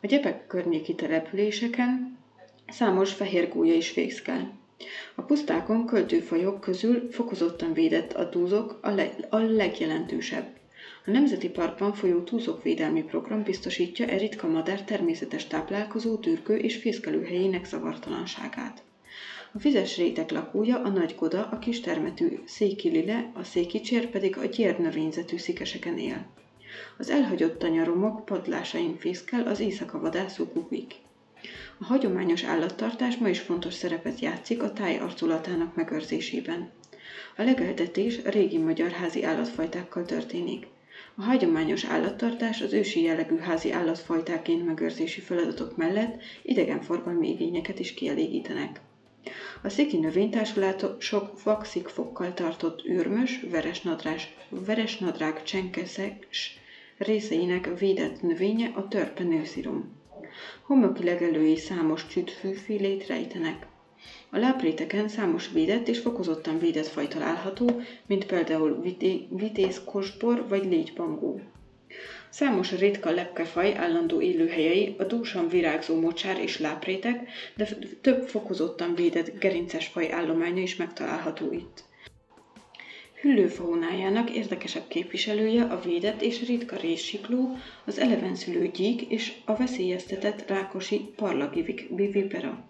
[0.00, 2.18] A gyepek környéki településeken
[2.70, 4.52] Számos fehér gólya is fészkel.
[5.14, 10.46] A pusztákon költőfajok közül fokozottan védett a túzok a, le- a legjelentősebb.
[11.08, 17.64] A Nemzeti Parkban folyó túzokvédelmi program biztosítja e ritka madár természetes táplálkozó, tűrkő és fészkelőhelyének
[17.64, 18.82] zavartalanságát.
[19.52, 24.44] A vizes réteg lakója a nagy goda, a kis termetű székilile, a székicsér pedig a
[24.44, 26.26] gyérnövényzetű szikeseken él.
[26.98, 30.94] Az elhagyott tanyaromok padlásain fészkel az éjszaka vadászó kukik.
[31.78, 36.70] A hagyományos állattartás ma is fontos szerepet játszik a táj arculatának megőrzésében.
[37.36, 40.66] A legeltetés régi magyar házi állatfajtákkal történik.
[41.20, 48.80] A hagyományos állattartás az ősi jellegű házi állatfajtáként megőrzési feladatok mellett idegenforgalmi igényeket is kielégítenek.
[49.62, 56.58] A sziki növénytársulások vakszikfokkal tartott űrmös, veresnadrás, veresnadrág csenkeszes
[56.98, 59.96] részeinek védett növénye a törpe nőszirum.
[60.62, 63.66] Homoki legelői számos csütfűfélét rejtenek.
[64.30, 68.82] A lápréteken számos védett és fokozottan védett faj található, mint például
[69.30, 71.40] vitéz kosbor vagy légybangó.
[72.30, 77.68] Számos ritka lepkefaj állandó élőhelyei a dúsan virágzó mocsár és láprétek, de
[78.00, 81.84] több fokozottan védett gerinces faj állománya is megtalálható itt.
[83.20, 91.12] Hüllőfaunájának érdekesebb képviselője a védett és ritka réssikló, az elevenszülő gyík és a veszélyeztetett rákosi
[91.16, 92.67] parlagi vipera.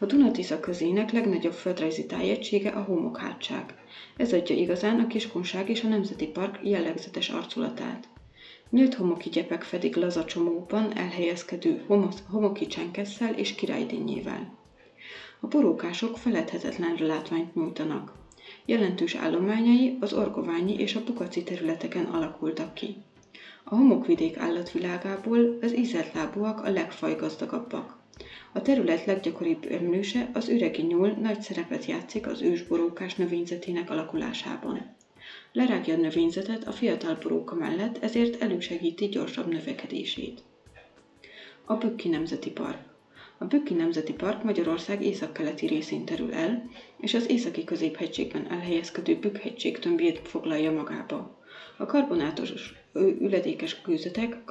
[0.00, 3.74] A Dunatisza közének legnagyobb földrajzi tájegysége a homokhátság.
[4.16, 8.08] Ez adja igazán a kiskunság és a Nemzeti Park jellegzetes arculatát.
[8.70, 11.84] Nyílt homoki gyepek fedik laza csomóban elhelyezkedő
[12.30, 14.54] homoki csenkesszel és királydinnyével.
[15.40, 18.12] A borókások feledhetetlen látványt nyújtanak.
[18.64, 22.96] Jelentős állományai az orgoványi és a pukaci területeken alakultak ki.
[23.64, 27.97] A homokvidék állatvilágából az ízeltlábúak a legfajgazdagabbak.
[28.52, 34.94] A terület leggyakoribb emlőse az üregi nyúl nagy szerepet játszik az ősborókás növényzetének alakulásában.
[35.52, 40.42] Lerágja a növényzetet a fiatal boróka mellett, ezért elősegíti gyorsabb növekedését.
[41.64, 42.88] A Bükki Nemzeti Park
[43.40, 46.70] a Bükki Nemzeti Park Magyarország északkeleti részén terül el,
[47.00, 51.38] és az északi középhegységben elhelyezkedő Bükkhegység tömbjét foglalja magába.
[51.76, 52.74] A karbonátos
[53.20, 54.44] üledékes kőzetek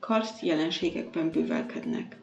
[0.00, 2.16] karszt jelenségekben bővelkednek.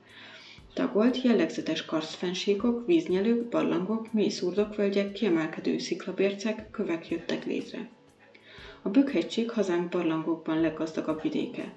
[0.73, 7.89] Tagolt, jellegzetes karszfenségok, víznyelők, barlangok, mély szurdokvölgyek, kiemelkedő sziklabércek, kövek jöttek létre.
[8.81, 11.73] A Bükkhegység hazánk barlangokban leggazdagabb vidéke.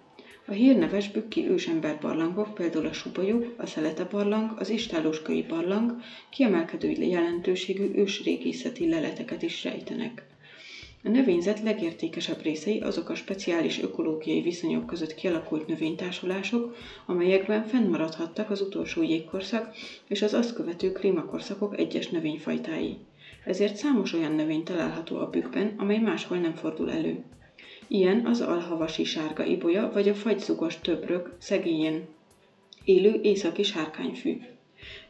[0.46, 5.96] A hírneves bükki ősember barlangok, például a Subajuk, a Szelete barlang, az Istálóskai barlang
[6.30, 10.34] kiemelkedő jelentőségű ősrégészeti leleteket is rejtenek.
[11.05, 18.61] A növényzet legértékesebb részei azok a speciális ökológiai viszonyok között kialakult növénytársulások, amelyekben fennmaradhattak az
[18.61, 19.75] utolsó jégkorszak
[20.09, 22.97] és az azt követő klímakorszakok egyes növényfajtái.
[23.45, 27.25] Ezért számos olyan növény található a bükkben, amely máshol nem fordul elő.
[27.87, 32.07] Ilyen az alhavasi sárga ibolya vagy a fagyzugos töbrök szegélyén
[32.85, 34.40] élő északi sárkányfű.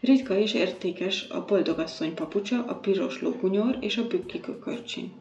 [0.00, 5.12] Ritka és értékes a boldogasszony papucsa, a piros lókunyor és a bükki kökörcsin.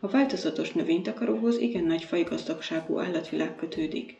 [0.00, 4.16] A változatos növénytakaróhoz igen nagy fajgazdagságú állatvilág kötődik.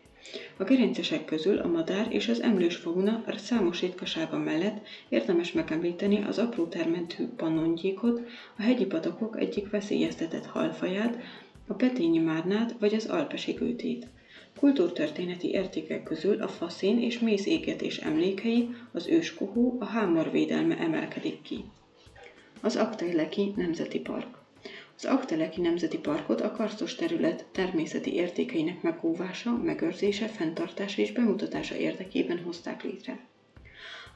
[0.56, 6.38] A gerincesek közül a madár és az emlős fauna számos ritkasága mellett érdemes megemlíteni az
[6.38, 8.20] apró termentű pannongyékot,
[8.56, 11.18] a hegyi patakok egyik veszélyeztetett halfaját,
[11.66, 14.06] a petényi márnát vagy az alpesi gőtét.
[14.58, 21.42] Kultúrtörténeti értékek közül a faszén és mész égetés emlékei, az őskohó, a hámor védelme emelkedik
[21.42, 21.64] ki.
[22.60, 24.37] Az Aktaileki Nemzeti Park
[24.98, 32.42] az Akteleki Nemzeti Parkot a karsztos terület természeti értékeinek megóvása, megőrzése, fenntartása és bemutatása érdekében
[32.42, 33.18] hozták létre.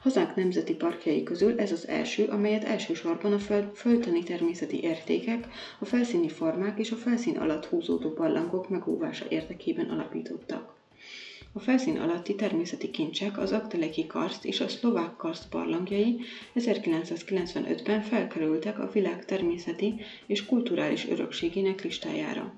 [0.01, 5.47] Hazánk nemzeti parkjai közül ez az első, amelyet elsősorban a föld, földtani természeti értékek,
[5.79, 10.82] a felszíni formák és a felszín alatt húzódó barlangok megóvása érdekében alapítottak.
[11.55, 16.19] A felszín alatti természeti kincsek, az Akteleki karszt és a szlovák karszt barlangjai
[16.55, 19.93] 1995-ben felkerültek a világ természeti
[20.25, 22.53] és kulturális örökségének listájára.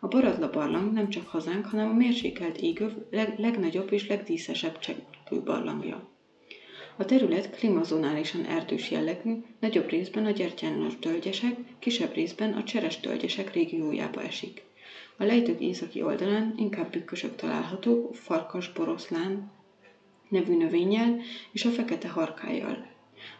[0.00, 5.42] A Baradla barlang nem csak hazánk, hanem a mérsékelt égöv leg- legnagyobb és legdíszesebb cseppő
[5.44, 6.08] barlangja.
[6.96, 13.52] A terület klimazonálisan erdős jellegű, nagyobb részben a gyertyános tölgyesek, kisebb részben a cseres tölgyesek
[13.52, 14.62] régiójába esik.
[15.16, 19.50] A lejtők északi oldalán inkább bükkösök találhatók, farkas boroszlán
[20.28, 21.20] nevű növényel
[21.52, 22.92] és a fekete harkájjal.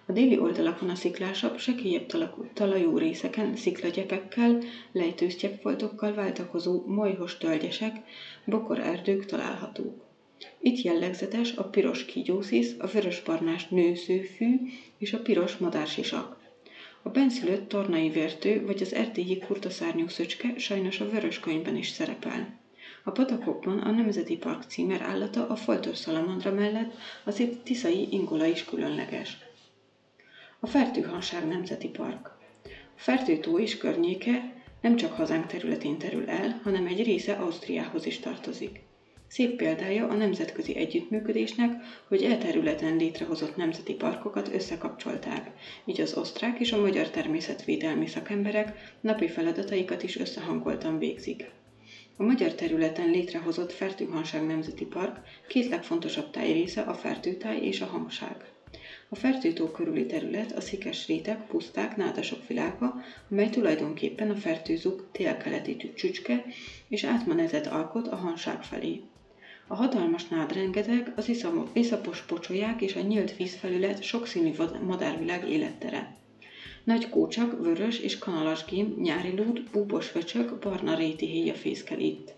[0.07, 2.07] A déli oldalakon a sziklásabb, sekélyebb
[2.53, 4.59] talajú részeken sziklagyepekkel,
[4.93, 7.97] lejtősztyepfoltokkal váltakozó molyhos tölgyesek,
[8.45, 10.05] bokorerdők találhatók.
[10.61, 14.61] Itt jellegzetes a piros kígyószisz, a vörösbarnás nőszőfű
[14.99, 16.34] és a piros madársisak.
[17.07, 22.59] A benszülött tornai vértő vagy az erdélyi kurtaszárnyú szöcske sajnos a vörös könyvben is szerepel.
[23.03, 28.45] A patakokban a Nemzeti Park címer állata a foltos szalamandra mellett az itt tiszai ingola
[28.47, 29.39] is különleges.
[30.61, 32.31] A Fertőhanság Nemzeti Park.
[32.65, 32.69] A
[33.01, 38.84] Fertőtó és környéke nem csak hazánk területén terül el, hanem egy része Ausztriához is tartozik.
[39.35, 41.71] Szép példája a nemzetközi együttműködésnek,
[42.09, 42.39] hogy e
[42.97, 45.51] létrehozott nemzeti parkokat összekapcsolták,
[45.85, 51.51] így az osztrák és a magyar természetvédelmi szakemberek napi feladataikat is összehangoltan végzik.
[52.17, 58.37] A magyar területen létrehozott Fertőhanság Nemzeti Park két legfontosabb tájrésze a Fertőtáj és a Hangság.
[59.09, 62.95] A Fertőtó körüli terület a szikes rétek, puszták, nádasok világa,
[63.31, 66.45] amely tulajdonképpen a fertőzók télkeleti csücske
[66.89, 69.01] és átmenetet alkot a hanság felé.
[69.67, 71.31] A hatalmas nádrengeteg, az
[71.73, 76.17] iszapos pocsolyák és a nyílt vízfelület sokszínű madárvilág élettere.
[76.85, 82.35] Nagy kócsak, vörös és kanalas gém, nyári lúd, búbos vöcsök, barna réti héja fészkel itt.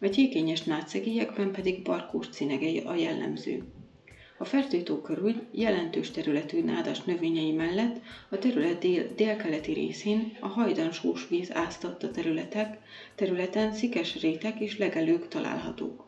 [0.00, 3.62] A gyékényes nátszegélyekben pedig barkós cinegei a jellemző.
[4.38, 10.92] A fertőtó körül jelentős területű nádas növényei mellett a terület dél- délkeleti részén a hajdan
[10.92, 12.78] sós víz áztatta területek,
[13.14, 16.07] területen szikes rétek és legelők találhatók.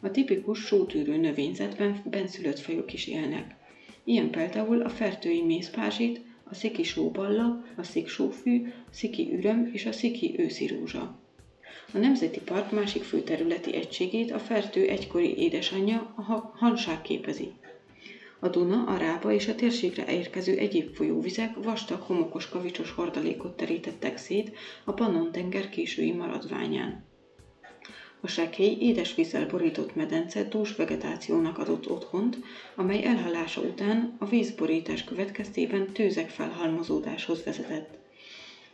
[0.00, 3.54] A tipikus sótűrő növényzetben benszülött fajok is élnek.
[4.04, 10.34] Ilyen például a fertői mészpázsit, a sziki sóballa, a sziksófű, sziki üröm és a sziki
[10.38, 11.20] őszi rózsa.
[11.92, 17.52] A Nemzeti Park másik fő területi egységét a fertő egykori édesanyja, a hanság képezi.
[18.38, 24.16] A Duna, a Rába és a térségre érkező egyéb folyóvizek vastag homokos kavicsos hordalékot terítettek
[24.16, 27.05] szét a Pannon-tenger késői maradványán.
[28.20, 32.38] A sekély édesvízzel borított medence dús vegetációnak adott otthont,
[32.74, 37.98] amely elhalása után a vízborítás következtében tőzek felhalmozódáshoz vezetett.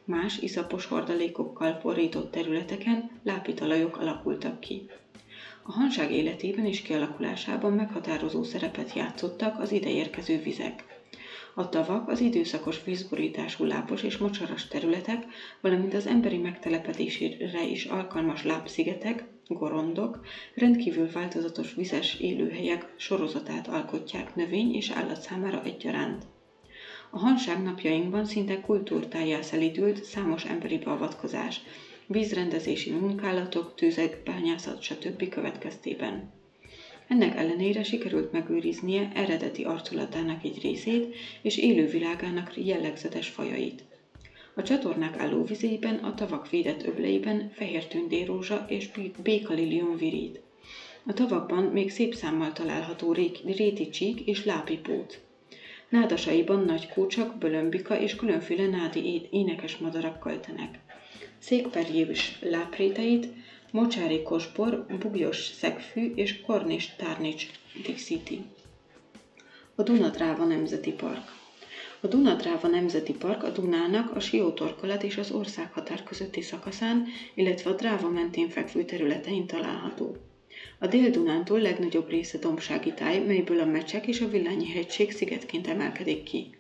[0.04, 4.84] Más iszapos hordalékokkal borított területeken lápitalajok alakultak ki.
[5.62, 10.91] A hanság életében és kialakulásában meghatározó szerepet játszottak az ideérkező vizek.
[11.54, 15.22] A tavak az időszakos vízborítású lápos és mocsaras területek,
[15.60, 20.20] valamint az emberi megtelepedésére is alkalmas lápszigetek, gorondok,
[20.54, 26.26] rendkívül változatos vizes élőhelyek sorozatát alkotják növény és állat számára egyaránt.
[27.10, 31.60] A hanság napjainkban szinte kultúrtájá szelidült számos emberi beavatkozás,
[32.06, 35.28] vízrendezési munkálatok, tűzek, bányászat, stb.
[35.28, 36.41] következtében.
[37.12, 43.84] Ennek ellenére sikerült megőriznie eredeti arculatának egy részét és élővilágának jellegzetes fajait.
[44.54, 48.90] A csatornák állóvizében, a tavak védett öbleiben fehér tündérózsa és
[49.22, 50.40] békalilium virít.
[51.06, 53.12] A tavakban még szép számmal található
[53.44, 55.20] réti csík és lápipót.
[55.88, 60.78] Nádasaiban nagy kócsak, bölömbika és különféle nádi énekes madarak költenek.
[61.38, 63.28] székperjés lápréteit,
[63.72, 67.46] mocsári kosbor, bugyos szegfű és kornis tárnics
[67.86, 68.42] díszíti.
[69.74, 71.40] A Dunadráva Nemzeti Park
[72.04, 77.74] a Dunadráva Nemzeti Park a Dunának a siótorkolat és az országhatár közötti szakaszán, illetve a
[77.74, 80.16] Dráva mentén fekvő területein található.
[80.78, 86.22] A Dél-Dunántól legnagyobb része dombsági táj, melyből a Mecsek és a Villányi hegység szigetként emelkedik
[86.22, 86.50] ki.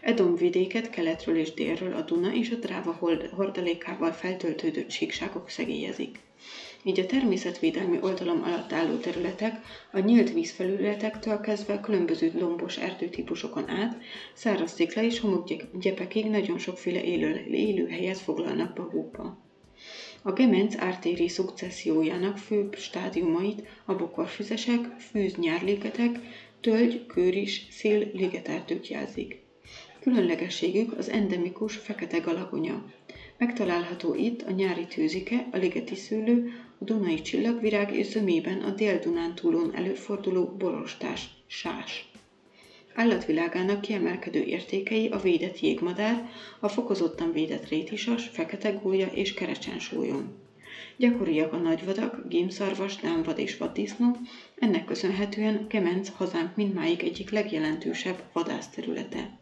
[0.00, 2.98] E dombvidéket keletről és délről a Duna és a Dráva
[3.30, 6.18] hordalékával feltöltődött síkságok szegélyezik.
[6.84, 9.60] Így a természetvédelmi oldalom alatt álló területek
[9.92, 14.00] a nyílt vízfelületektől kezdve különböző lombos erdőtípusokon át,
[14.34, 19.38] száraz szikla és homokgyepekig nagyon sokféle élő, élőhelyet foglalnak magukba.
[20.22, 26.18] A gemenc ártéri szukcessziójának főbb stádiumait a bokorfüzesek, fűz-nyárlégetek,
[26.60, 29.40] tölgy, kőris, szél ligetártők jelzik.
[30.00, 32.84] Különlegességük az endemikus fekete galagonya.
[33.38, 39.34] Megtalálható itt a nyári tőzike, a ligeti szőlő, a dunai csillagvirág és zömében a Dél-Dunán
[39.34, 42.10] túlon előforduló borostás, sás.
[42.94, 46.28] Állatvilágának kiemelkedő értékei a védett jégmadár,
[46.60, 50.40] a fokozottan védett rétisas, fekete gólya és kerecsensólyom.
[50.96, 54.16] Gyakoriak a nagyvadak, gémszarvas, dámvad és vaddisznó,
[54.58, 59.41] ennek köszönhetően Kemenc hazánk mindmáig egyik legjelentősebb vadászterülete.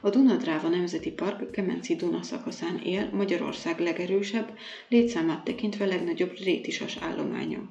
[0.00, 7.70] A Dunadráva Nemzeti Park Kemenci Duna szakaszán él Magyarország legerősebb, létszámát tekintve legnagyobb rétisas állománya.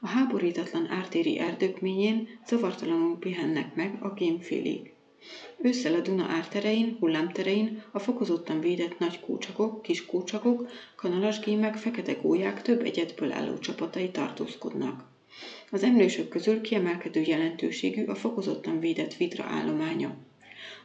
[0.00, 4.92] A háborítatlan ártéri erdőkményén zavartalanul pihennek meg a gémfélék.
[5.62, 12.62] Ősszel a Duna árterein, hullámterein a fokozottan védett nagy kócsakok, kis kócsakok, kanalasgémek, fekete gólyák
[12.62, 15.04] több egyetből álló csapatai tartózkodnak.
[15.70, 20.16] Az emlősök közül kiemelkedő jelentőségű a fokozottan védett vidra állománya.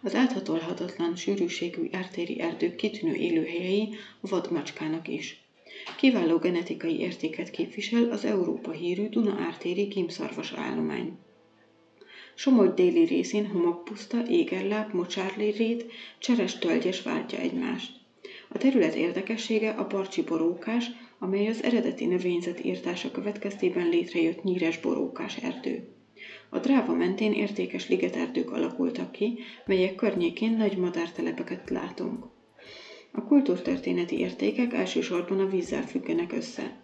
[0.04, 3.90] Az áthatolhatatlan sűrűségű ártéri erdők kitűnő élőhelyei
[4.22, 5.44] a vadmacskának is.
[5.98, 11.18] Kiváló genetikai értéket képvisel az Európa hírű Duna ártéri gímszarvas állomány.
[12.36, 15.86] Somogy déli részén homokpuszta, égerláp, mocsárlérét,
[16.20, 17.92] cseres tölgyes váltja egymást.
[18.50, 25.38] A terület érdekessége a parcsi borókás, amely az eredeti növényzet írtása következtében létrejött nyíres borókás
[25.38, 25.99] erdő.
[26.50, 32.26] A dráva mentén értékes ligeterdők alakultak ki, melyek környékén nagy madártelepeket látunk.
[33.12, 36.76] A kultúrtörténeti értékek elsősorban a vízzel függenek össze.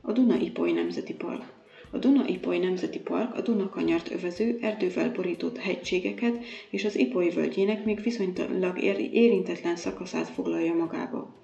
[0.00, 1.56] A Duna-Ipoly Nemzeti Park
[1.90, 8.02] a Duna-Ipoly Nemzeti Park a Dunakanyart övező, erdővel borított hegységeket és az Ipoly völgyének még
[8.02, 11.34] viszonylag érintetlen szakaszát foglalja magába.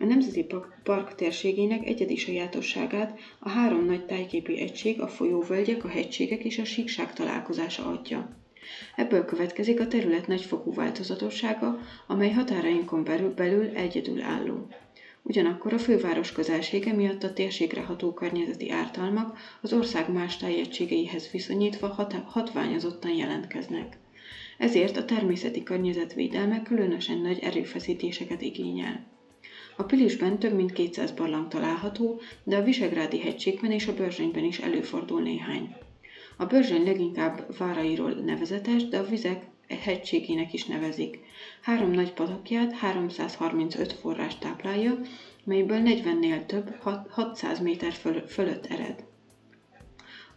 [0.00, 0.46] A Nemzeti
[0.82, 6.64] Park térségének egyedi sajátosságát a három nagy tájképi egység, a folyóvölgyek, a hegységek és a
[6.64, 8.36] síkság találkozása adja.
[8.96, 14.66] Ebből következik a terület nagyfokú változatossága, amely határainkon belül, belül egyedül álló.
[15.22, 21.86] Ugyanakkor a főváros közelsége miatt a térségre ható környezeti ártalmak az ország más tájegységeihez viszonyítva
[21.88, 23.96] hat- hatványozottan jelentkeznek.
[24.58, 29.06] Ezért a természeti környezetvédelme különösen nagy erőfeszítéseket igényel.
[29.76, 34.58] A Pilisben több mint 200 barlang található, de a Visegrádi hegységben és a Börzsönyben is
[34.58, 35.74] előfordul néhány.
[36.36, 41.18] A Börzsöny leginkább várairól nevezetes, de a vizek hegységének is nevezik.
[41.62, 45.00] Három nagy patakját 335 forrás táplálja,
[45.44, 46.74] melyből 40-nél több
[47.08, 49.04] 600 méter föl- fölött ered.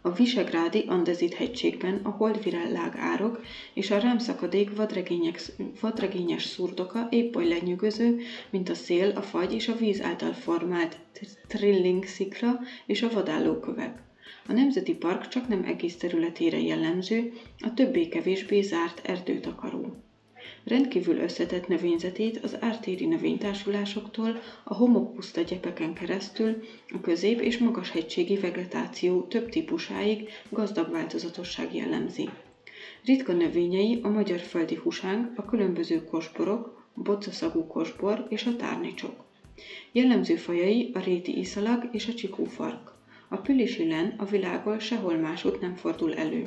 [0.00, 3.40] A Visegrádi Andezit hegységben a holdvirellág árok
[3.74, 4.70] és a rámszakadék
[5.80, 10.98] vadregényes szurdoka épp oly lenyűgöző, mint a szél, a fagy és a víz által formált
[11.46, 14.02] trilling szikla és a vadállókövek.
[14.46, 20.07] A Nemzeti Park csak nem egész területére jellemző, a többé-kevésbé zárt erdőtakaró.
[20.64, 28.36] Rendkívül összetett növényzetét az ártéri növénytársulásoktól a homokpuszta gyepeken keresztül a közép- és magas hegységi
[28.36, 32.28] vegetáció több típusáig gazdag változatosság jellemzi.
[33.04, 39.24] Ritka növényei a magyar földi husánk, a különböző kosborok, bocaszagú kosbor és a tárnicsok.
[39.92, 42.92] Jellemző fajai a réti iszalag és a csikófark.
[43.28, 46.46] A pülisi len a világon sehol másút nem fordul elő.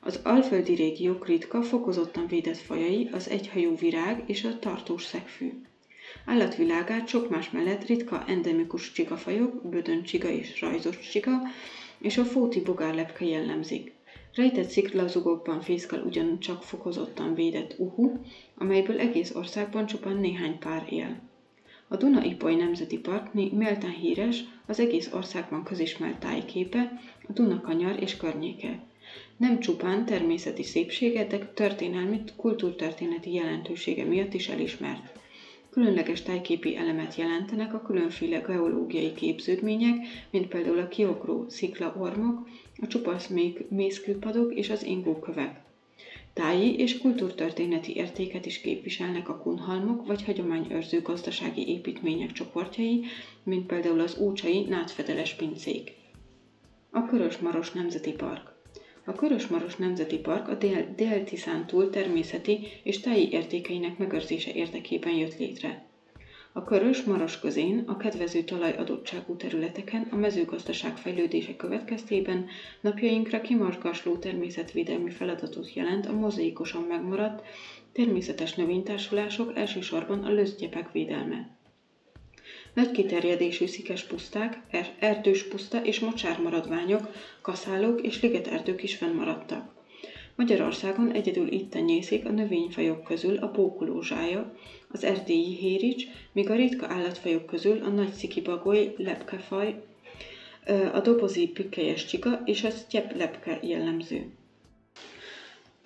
[0.00, 5.52] Az alföldi régiók ritka, fokozottan védett fajai az egyhajú virág és a tartós szegfű.
[6.24, 11.42] Állatvilágát sok más mellett ritka endemikus csigafajok, bödön csiga és rajzos csiga,
[11.98, 13.92] és a fóti bogárlepke jellemzik.
[14.34, 18.12] Rejtett sziklazugokban fészkel ugyancsak fokozottan védett uhu,
[18.54, 21.20] amelyből egész országban csupán néhány pár él.
[21.88, 28.86] A Duna-Ipoly Nemzeti Park méltán híres, az egész országban közismert tájképe, a Dunakanyar és környéke.
[29.38, 35.18] Nem csupán természeti szépsége, de történelmi, kultúrtörténeti jelentősége miatt is elismert.
[35.70, 39.96] Különleges tájképi elemet jelentenek a különféle geológiai képződmények,
[40.30, 42.48] mint például a kiokró sziklaormok,
[42.80, 43.30] a csupasz
[43.68, 45.60] mészkőpadok és az ingókövek.
[46.32, 53.04] Táji és kultúrtörténeti értéket is képviselnek a kunhalmok vagy hagyományőrző gazdasági építmények csoportjai,
[53.42, 55.92] mint például az úcsai nátfedeles pincék.
[56.90, 58.57] A Körös-Maros Nemzeti Park
[59.08, 60.54] a Körös-Maros Nemzeti Park a
[60.96, 65.86] Dél-Tiszántúl természeti és táji értékeinek megőrzése érdekében jött létre.
[66.52, 72.46] A Körös-Maros közén a kedvező talajadottságú területeken a mezőgazdaság fejlődése következtében
[72.80, 77.42] napjainkra kimarkasló természetvédelmi feladatot jelent a mozaikosan megmaradt
[77.92, 81.57] természetes növénytársulások, elsősorban a löszgyepek védelme.
[82.78, 87.08] Nagy kiterjedésű szikes puszták, er-, erdős puszta és mocsármaradványok,
[87.42, 89.74] kaszálók és ligeterdők is fennmaradtak.
[90.36, 94.54] Magyarországon egyedül itt tenyészik a növényfajok közül a bókulózsája,
[94.88, 99.82] az erdélyi hérics, míg a ritka állatfajok közül a nagy szikibagoly, lepkefaj,
[100.92, 102.70] a dobozi pikkelyes csika és a
[103.14, 104.37] lepke jellemző.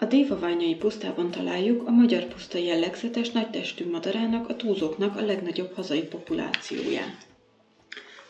[0.03, 6.03] A dévaványai pusztában találjuk a magyar puszta jellegzetes nagytestű madarának, a túzóknak a legnagyobb hazai
[6.03, 7.27] populációját.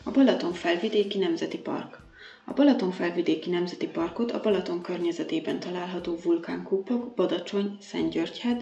[0.03, 1.97] A Balaton felvidéki nemzeti park.
[2.45, 8.61] A Balaton felvidéki nemzeti parkot a Balaton környezetében található vulkánkúpok, Badacsony, Szentgyörgyhegy,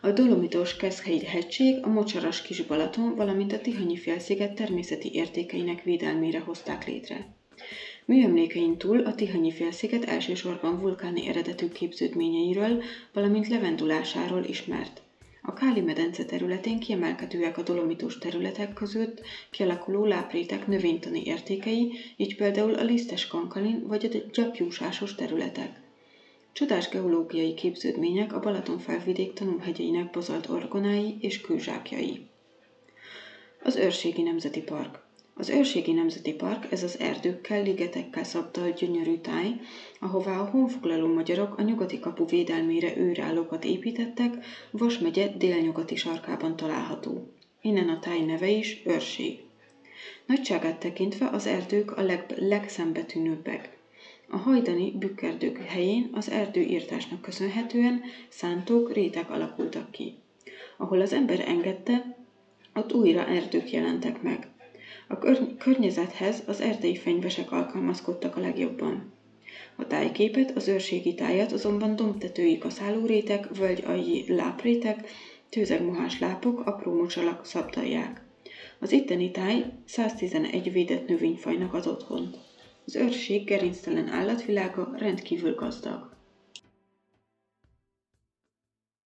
[0.00, 6.38] a Dolomitos Keszhelyi hegység, a Mocsaras Kis Balaton, valamint a Tihanyi félsziget természeti értékeinek védelmére
[6.40, 7.33] hozták létre.
[8.06, 12.82] Műemlékein túl a Tihanyi félsziget elsősorban vulkáni eredetű képződményeiről,
[13.12, 15.02] valamint levendulásáról ismert.
[15.42, 22.74] A Káli medence területén kiemelkedőek a dolomitos területek között kialakuló láprétek növénytani értékei, így például
[22.74, 25.80] a lisztes kankalin vagy a gyapjúsásos területek.
[26.52, 32.26] Csodás geológiai képződmények a Balaton felvidék tanúhegyeinek bazalt orgonái és kőzsákjai.
[33.62, 35.03] Az Őrségi Nemzeti Park
[35.34, 39.60] az Őrségi Nemzeti Park ez az erdőkkel, ligetekkel szabdalt gyönyörű táj,
[40.00, 47.32] ahová a honfoglaló magyarok a nyugati kapu védelmére őrállókat építettek, Vas megye délnyugati sarkában található.
[47.60, 49.38] Innen a táj neve is Őrség.
[50.26, 53.78] Nagyságát tekintve az erdők a leg, legszembetűnőbbek.
[54.28, 60.14] A hajdani bükkerdők helyén az erdőírtásnak köszönhetően szántók, rétek alakultak ki.
[60.76, 62.16] Ahol az ember engedte,
[62.74, 64.48] ott újra erdők jelentek meg.
[65.14, 69.12] A kör- környezethez az erdei fenyvesek alkalmazkodtak a legjobban.
[69.76, 73.48] A tájképet, az őrségi tájat azonban dombtetői kaszálórétek,
[73.84, 75.08] alji láprétek,
[75.48, 78.22] tőzegmohás lápok, apró mocsalak szabdalják.
[78.78, 82.38] Az itteni táj 111 védett növényfajnak az otthont.
[82.86, 86.13] Az őrség gerinctelen állatvilága rendkívül gazdag.